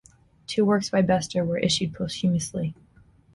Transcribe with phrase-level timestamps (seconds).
[0.47, 2.73] Two works by Bester were issued posthumously.